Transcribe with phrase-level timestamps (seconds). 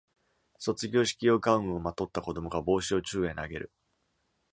[0.57, 3.71] 卒業式用ガウンをまとった子どもが帽子を宙へ投げる